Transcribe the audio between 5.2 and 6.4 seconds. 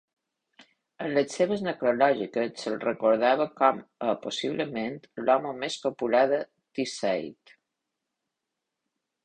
l'home més popular